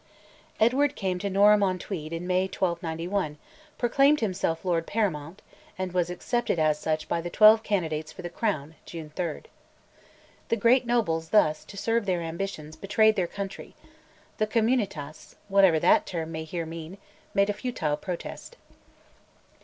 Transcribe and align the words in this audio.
Edward 0.59 0.95
came 0.95 1.19
to 1.19 1.29
Norham 1.29 1.61
on 1.61 1.77
Tweed 1.77 2.11
in 2.11 2.25
May 2.25 2.45
1291, 2.45 3.37
proclaimed 3.77 4.19
himself 4.19 4.65
Lord 4.65 4.87
Paramount, 4.87 5.43
and 5.77 5.91
was 5.91 6.09
accepted 6.09 6.57
as 6.57 6.79
such 6.79 7.07
by 7.07 7.21
the 7.21 7.29
twelve 7.29 7.61
candidates 7.61 8.11
for 8.11 8.23
the 8.23 8.27
Crown 8.31 8.73
(June 8.87 9.11
3). 9.15 9.41
The 10.49 10.55
great 10.55 10.87
nobles 10.87 11.29
thus, 11.29 11.63
to 11.65 11.77
serve 11.77 12.07
their 12.07 12.23
ambitions, 12.23 12.75
betrayed 12.75 13.15
their 13.15 13.27
country: 13.27 13.75
the 14.39 14.47
communitas 14.47 15.35
(whatever 15.49 15.79
that 15.79 16.07
term 16.07 16.31
may 16.31 16.45
here 16.45 16.65
mean) 16.65 16.97
made 17.35 17.51
a 17.51 17.53
futile 17.53 17.95
protest. 17.95 18.57